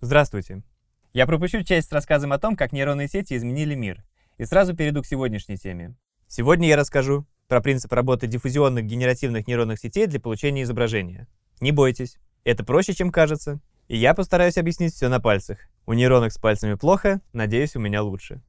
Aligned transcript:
Здравствуйте. 0.00 0.62
Я 1.14 1.26
пропущу 1.26 1.62
часть 1.62 1.88
с 1.88 1.92
рассказом 1.92 2.32
о 2.32 2.38
том, 2.38 2.54
как 2.54 2.72
нейронные 2.72 3.08
сети 3.08 3.34
изменили 3.34 3.74
мир, 3.74 4.04
и 4.36 4.44
сразу 4.44 4.76
перейду 4.76 5.02
к 5.02 5.06
сегодняшней 5.06 5.56
теме. 5.56 5.96
Сегодня 6.28 6.68
я 6.68 6.76
расскажу 6.76 7.26
про 7.48 7.62
принцип 7.62 7.90
работы 7.92 8.26
диффузионных 8.26 8.84
генеративных 8.84 9.46
нейронных 9.46 9.78
сетей 9.78 10.06
для 10.06 10.20
получения 10.20 10.64
изображения. 10.64 11.28
Не 11.60 11.72
бойтесь, 11.72 12.18
это 12.44 12.62
проще, 12.62 12.92
чем 12.92 13.10
кажется, 13.10 13.58
и 13.88 13.96
я 13.96 14.12
постараюсь 14.12 14.58
объяснить 14.58 14.92
все 14.92 15.08
на 15.08 15.18
пальцах. 15.18 15.58
У 15.86 15.94
нейронок 15.94 16.32
с 16.32 16.38
пальцами 16.38 16.74
плохо, 16.74 17.22
надеюсь, 17.32 17.74
у 17.74 17.80
меня 17.80 18.02
лучше. 18.02 18.42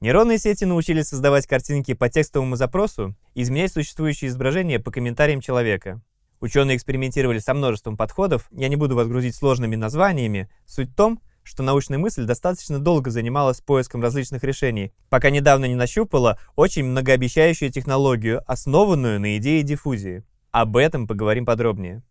Нейронные 0.00 0.38
сети 0.38 0.64
научились 0.64 1.08
создавать 1.08 1.46
картинки 1.46 1.94
по 1.94 2.10
текстовому 2.10 2.56
запросу 2.56 3.14
и 3.34 3.42
изменять 3.42 3.72
существующие 3.72 4.28
изображения 4.28 4.78
по 4.78 4.90
комментариям 4.90 5.40
человека. 5.40 6.02
Ученые 6.40 6.76
экспериментировали 6.76 7.38
со 7.38 7.52
множеством 7.52 7.98
подходов, 7.98 8.48
я 8.50 8.68
не 8.68 8.76
буду 8.76 8.96
вас 8.96 9.06
грузить 9.08 9.34
сложными 9.34 9.76
названиями. 9.76 10.48
Суть 10.66 10.90
в 10.90 10.94
том, 10.94 11.20
что 11.42 11.62
научная 11.62 11.98
мысль 11.98 12.24
достаточно 12.24 12.78
долго 12.78 13.10
занималась 13.10 13.60
поиском 13.60 14.02
различных 14.02 14.42
решений, 14.42 14.92
пока 15.10 15.28
недавно 15.28 15.66
не 15.66 15.74
нащупала 15.74 16.38
очень 16.56 16.84
многообещающую 16.84 17.70
технологию, 17.70 18.42
основанную 18.46 19.20
на 19.20 19.36
идее 19.36 19.62
диффузии. 19.62 20.24
Об 20.50 20.78
этом 20.78 21.06
поговорим 21.06 21.44
подробнее. 21.44 22.02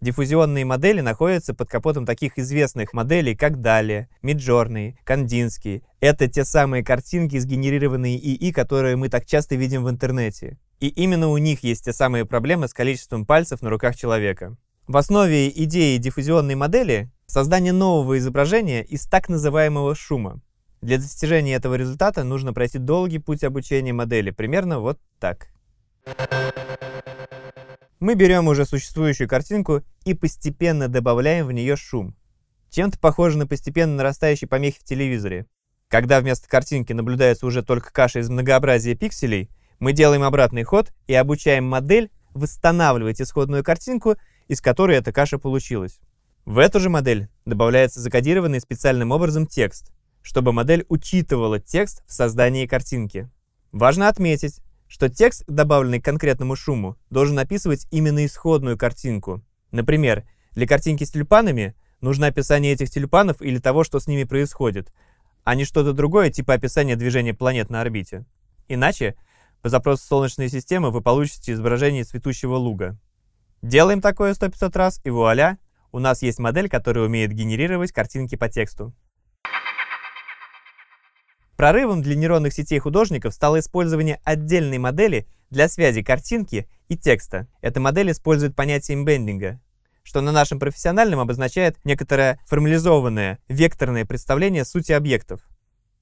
Диффузионные 0.00 0.64
модели 0.64 1.00
находятся 1.00 1.54
под 1.54 1.68
капотом 1.68 2.06
таких 2.06 2.38
известных 2.38 2.92
моделей, 2.92 3.34
как 3.34 3.60
Дали, 3.60 4.08
Миджорный, 4.22 5.00
Кандинский. 5.04 5.82
Это 6.00 6.28
те 6.28 6.44
самые 6.44 6.84
картинки, 6.84 7.36
сгенерированные 7.38 8.16
ИИ, 8.16 8.52
которые 8.52 8.94
мы 8.94 9.08
так 9.08 9.26
часто 9.26 9.56
видим 9.56 9.82
в 9.82 9.90
интернете. 9.90 10.58
И 10.80 10.88
именно 10.88 11.28
у 11.28 11.38
них 11.38 11.62
есть 11.64 11.84
те 11.84 11.92
самые 11.92 12.26
проблемы 12.26 12.68
с 12.68 12.74
количеством 12.74 13.24
пальцев 13.24 13.62
на 13.62 13.70
руках 13.70 13.96
человека. 13.96 14.56
В 14.86 14.96
основе 14.96 15.48
идеи 15.48 15.96
диффузионной 15.96 16.54
модели 16.54 17.10
создание 17.26 17.72
нового 17.72 18.18
изображения 18.18 18.84
из 18.84 19.06
так 19.06 19.28
называемого 19.28 19.94
шума. 19.94 20.40
Для 20.82 20.98
достижения 20.98 21.54
этого 21.54 21.74
результата 21.74 22.22
нужно 22.22 22.52
пройти 22.52 22.78
долгий 22.78 23.18
путь 23.18 23.42
обучения 23.42 23.92
модели, 23.92 24.30
примерно 24.30 24.78
вот 24.78 25.00
так. 25.18 25.48
Мы 27.98 28.14
берем 28.14 28.46
уже 28.46 28.66
существующую 28.66 29.28
картинку 29.28 29.82
и 30.04 30.12
постепенно 30.12 30.88
добавляем 30.88 31.46
в 31.46 31.52
нее 31.52 31.76
шум. 31.76 32.14
Чем-то 32.70 32.98
похоже 32.98 33.38
на 33.38 33.46
постепенно 33.46 33.96
нарастающие 33.96 34.46
помехи 34.46 34.78
в 34.80 34.84
телевизоре. 34.84 35.46
Когда 35.88 36.20
вместо 36.20 36.48
картинки 36.48 36.92
наблюдается 36.92 37.46
уже 37.46 37.62
только 37.62 37.90
каша 37.90 38.20
из 38.20 38.28
многообразия 38.28 38.94
пикселей, 38.94 39.48
мы 39.78 39.92
делаем 39.92 40.22
обратный 40.22 40.64
ход 40.64 40.92
и 41.06 41.14
обучаем 41.14 41.64
модель 41.64 42.10
восстанавливать 42.34 43.20
исходную 43.20 43.64
картинку, 43.64 44.16
из 44.48 44.60
которой 44.60 44.96
эта 44.96 45.12
каша 45.12 45.38
получилась. 45.38 46.00
В 46.44 46.58
эту 46.58 46.78
же 46.80 46.88
модель 46.88 47.28
добавляется 47.44 48.00
закодированный 48.00 48.60
специальным 48.60 49.10
образом 49.10 49.46
текст, 49.46 49.92
чтобы 50.22 50.52
модель 50.52 50.84
учитывала 50.88 51.58
текст 51.58 52.02
в 52.06 52.12
создании 52.12 52.66
картинки. 52.66 53.28
Важно 53.72 54.08
отметить, 54.08 54.60
что 54.86 55.08
текст, 55.08 55.44
добавленный 55.48 56.00
к 56.00 56.04
конкретному 56.04 56.54
шуму, 56.54 56.96
должен 57.10 57.38
описывать 57.38 57.86
именно 57.90 58.24
исходную 58.24 58.78
картинку. 58.78 59.42
Например, 59.72 60.24
для 60.52 60.66
картинки 60.66 61.04
с 61.04 61.10
тюльпанами 61.10 61.74
нужно 62.00 62.28
описание 62.28 62.72
этих 62.72 62.90
тюльпанов 62.90 63.42
или 63.42 63.58
того, 63.58 63.84
что 63.84 63.98
с 63.98 64.06
ними 64.06 64.24
происходит, 64.24 64.92
а 65.44 65.54
не 65.54 65.64
что-то 65.64 65.92
другое, 65.92 66.30
типа 66.30 66.54
описания 66.54 66.96
движения 66.96 67.34
планет 67.34 67.70
на 67.70 67.80
орбите. 67.80 68.24
Иначе, 68.68 69.16
по 69.62 69.68
запросу 69.68 70.04
Солнечной 70.04 70.48
системы 70.48 70.90
вы 70.90 71.00
получите 71.00 71.52
изображение 71.52 72.04
цветущего 72.04 72.56
луга. 72.56 72.98
Делаем 73.62 74.00
такое 74.00 74.32
100-500 74.32 74.78
раз, 74.78 75.00
и 75.04 75.10
вуаля, 75.10 75.58
у 75.92 75.98
нас 75.98 76.22
есть 76.22 76.38
модель, 76.38 76.68
которая 76.68 77.06
умеет 77.06 77.32
генерировать 77.32 77.92
картинки 77.92 78.36
по 78.36 78.48
тексту. 78.48 78.94
Прорывом 81.56 82.02
для 82.02 82.14
нейронных 82.16 82.52
сетей 82.52 82.78
художников 82.78 83.32
стало 83.32 83.60
использование 83.60 84.20
отдельной 84.24 84.76
модели 84.76 85.26
для 85.48 85.68
связи 85.68 86.02
картинки 86.02 86.68
и 86.88 86.98
текста. 86.98 87.48
Эта 87.62 87.80
модель 87.80 88.10
использует 88.10 88.54
понятие 88.54 88.96
имбендинга, 88.96 89.58
что 90.02 90.20
на 90.20 90.32
нашем 90.32 90.58
профессиональном 90.58 91.18
обозначает 91.18 91.82
некоторое 91.84 92.38
формализованное 92.44 93.38
векторное 93.48 94.04
представление 94.04 94.66
сути 94.66 94.92
объектов. 94.92 95.40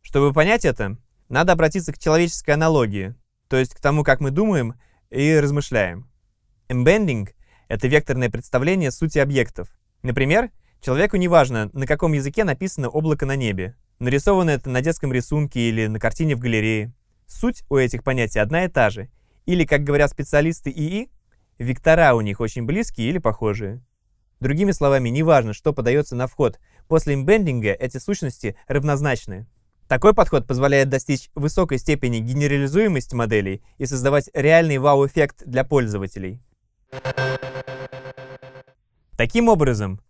Чтобы 0.02 0.32
понять 0.32 0.64
это, 0.64 0.98
надо 1.28 1.52
обратиться 1.52 1.92
к 1.92 1.98
человеческой 1.98 2.50
аналогии, 2.50 3.14
то 3.54 3.58
есть 3.58 3.72
к 3.72 3.78
тому, 3.78 4.02
как 4.02 4.18
мы 4.18 4.32
думаем 4.32 4.74
и 5.10 5.38
размышляем. 5.38 6.10
Embedding— 6.68 7.28
это 7.68 7.86
векторное 7.86 8.28
представление 8.28 8.90
сути 8.90 9.18
объектов. 9.20 9.68
Например, 10.02 10.50
человеку 10.80 11.18
не 11.18 11.28
важно, 11.28 11.70
на 11.72 11.86
каком 11.86 12.14
языке 12.14 12.42
написано 12.42 12.88
облако 12.88 13.26
на 13.26 13.36
небе. 13.36 13.76
Нарисовано 14.00 14.50
это 14.50 14.70
на 14.70 14.80
детском 14.80 15.12
рисунке 15.12 15.68
или 15.68 15.86
на 15.86 16.00
картине 16.00 16.34
в 16.34 16.40
галерее. 16.40 16.92
Суть 17.28 17.62
у 17.70 17.76
этих 17.76 18.02
понятий 18.02 18.40
одна 18.40 18.64
и 18.64 18.68
та 18.68 18.90
же. 18.90 19.08
Или, 19.46 19.64
как 19.64 19.84
говорят 19.84 20.10
специалисты 20.10 20.72
ИИ, 20.72 21.12
вектора 21.60 22.14
у 22.16 22.22
них 22.22 22.40
очень 22.40 22.64
близкие 22.64 23.08
или 23.08 23.18
похожие. 23.18 23.84
Другими 24.40 24.72
словами, 24.72 25.10
неважно, 25.10 25.52
что 25.52 25.72
подается 25.72 26.16
на 26.16 26.26
вход, 26.26 26.58
после 26.88 27.14
имбендинга 27.14 27.70
эти 27.70 27.98
сущности 27.98 28.56
равнозначны. 28.66 29.46
Такой 29.88 30.14
подход 30.14 30.46
позволяет 30.46 30.88
достичь 30.88 31.30
высокой 31.34 31.78
степени 31.78 32.18
генерализуемости 32.18 33.14
моделей 33.14 33.62
и 33.78 33.86
создавать 33.86 34.30
реальный 34.32 34.78
вау-эффект 34.78 35.42
для 35.44 35.64
пользователей. 35.64 36.40
Таким 39.16 39.48
образом, 39.48 40.00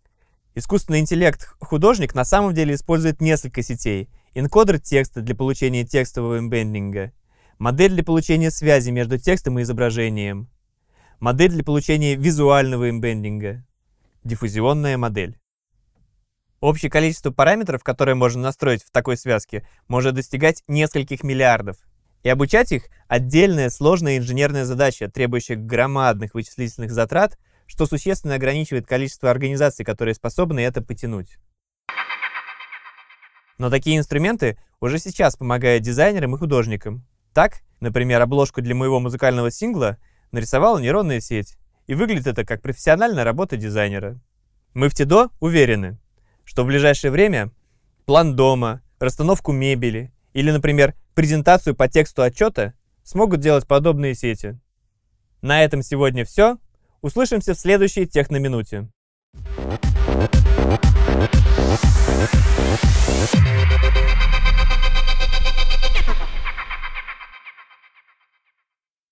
Искусственный 0.57 1.01
интеллект 1.01 1.49
художник 1.59 2.15
на 2.15 2.25
самом 2.25 2.55
деле 2.55 2.75
использует 2.75 3.21
несколько 3.21 3.61
сетей. 3.63 4.09
Энкодер 4.35 4.79
текста 4.79 5.21
для 5.21 5.35
получения 5.35 5.85
текстового 5.85 6.39
эмбендинга, 6.39 7.13
модель 7.59 7.93
для 7.93 8.05
получения 8.05 8.53
связи 8.53 8.91
между 8.91 9.19
текстом 9.19 9.59
и 9.59 9.63
изображением, 9.63 10.49
модель 11.19 11.51
для 11.51 11.65
получения 11.65 12.15
визуального 12.15 12.89
эмбендинга, 12.89 13.65
диффузионная 14.23 14.97
модель. 14.97 15.39
Общее 16.65 16.91
количество 16.91 17.31
параметров, 17.31 17.85
которые 17.85 18.15
можно 18.15 18.41
настроить 18.41 18.83
в 18.83 18.91
такой 18.91 19.19
связке, 19.19 19.69
может 19.87 20.15
достигать 20.15 20.63
нескольких 20.67 21.23
миллиардов. 21.23 21.77
И 22.23 22.31
обучать 22.31 22.73
их– 22.73 22.85
отдельная 23.07 23.69
сложная 23.69 24.17
инженерная 24.17 24.65
задача, 24.65 25.11
требующая 25.11 25.57
громадных 25.57 26.33
вычислительных 26.33 26.91
затрат– 26.91 27.39
что 27.67 27.85
существенно 27.85 28.37
ограничивает 28.37 28.87
количество 28.87 29.31
организаций, 29.31 29.85
которые 29.85 30.15
способны 30.15 30.61
это 30.61 30.81
потянуть. 30.81 31.37
Но 33.59 33.69
такие 33.69 33.99
инструменты 33.99 34.59
уже 34.81 34.99
сейчас 34.99 35.37
помогают 35.37 35.83
дизайнерам 35.83 36.35
и 36.35 36.39
художникам. 36.39 37.07
Так, 37.35 37.61
например, 37.81 38.23
обложку 38.23 38.63
для 38.63 38.75
моего 38.75 39.01
музыкального 39.01 39.51
сингла 39.51 39.99
нарисовала 40.33 40.79
нейронная 40.79 41.21
сеть, 41.21 41.59
и 41.87 41.95
выглядит 41.95 42.27
это 42.27 42.47
как 42.47 42.63
профессиональная 42.63 43.25
работа 43.25 43.59
дизайнера. 43.59 44.19
Мы 44.73 44.89
в 44.89 44.95
ТИДО 44.95 45.29
уверены, 45.41 45.99
что 46.45 46.65
в 46.65 46.67
ближайшее 46.67 47.11
время 47.11 47.51
план 48.07 48.37
дома, 48.37 48.83
расстановку 48.99 49.53
мебели 49.53 50.13
или, 50.33 50.51
например, 50.51 50.95
презентацию 51.15 51.75
по 51.75 51.89
тексту 51.89 52.23
отчета 52.23 52.75
смогут 53.03 53.41
делать 53.41 53.67
подобные 53.67 54.15
сети. 54.15 54.59
На 55.43 55.63
этом 55.63 55.83
сегодня 55.83 56.25
все. 56.25 56.59
Услышимся 57.03 57.55
в 57.55 57.59
следующей 57.59 58.07
техноминуте. 58.07 58.89
Thank 59.37 61.14